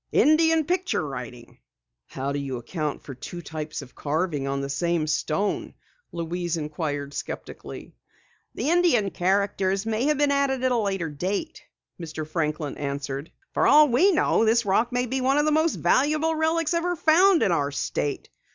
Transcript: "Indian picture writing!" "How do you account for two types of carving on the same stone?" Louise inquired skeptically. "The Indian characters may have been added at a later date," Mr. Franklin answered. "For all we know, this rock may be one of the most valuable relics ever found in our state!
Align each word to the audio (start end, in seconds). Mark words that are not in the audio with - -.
"Indian 0.13 0.65
picture 0.65 1.07
writing!" 1.07 1.59
"How 2.07 2.31
do 2.31 2.39
you 2.39 2.57
account 2.57 3.03
for 3.03 3.13
two 3.13 3.39
types 3.43 3.83
of 3.83 3.93
carving 3.93 4.47
on 4.47 4.59
the 4.61 4.67
same 4.71 5.05
stone?" 5.05 5.75
Louise 6.11 6.57
inquired 6.57 7.13
skeptically. 7.13 7.93
"The 8.55 8.71
Indian 8.71 9.11
characters 9.11 9.85
may 9.85 10.05
have 10.05 10.17
been 10.17 10.31
added 10.31 10.63
at 10.63 10.71
a 10.71 10.75
later 10.75 11.11
date," 11.11 11.61
Mr. 12.01 12.27
Franklin 12.27 12.79
answered. 12.79 13.31
"For 13.53 13.67
all 13.67 13.89
we 13.89 14.11
know, 14.11 14.43
this 14.43 14.65
rock 14.65 14.91
may 14.91 15.05
be 15.05 15.21
one 15.21 15.37
of 15.37 15.45
the 15.45 15.51
most 15.51 15.75
valuable 15.75 16.33
relics 16.33 16.73
ever 16.73 16.95
found 16.95 17.43
in 17.43 17.51
our 17.51 17.69
state! 17.69 18.31